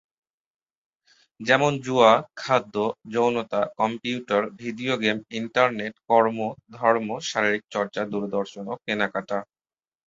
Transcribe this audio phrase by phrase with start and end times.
[1.39, 2.11] যেমন- জুয়া,
[2.35, 2.75] খাদ্য,
[3.13, 6.39] যৌনতা, কম্পিউটার, ভিডিও গেইম, ইন্টারনেট, কর্ম,
[6.71, 9.39] ধর্ম, শারীরিক চর্চা, দূরদর্শন ও কেনাকাটা।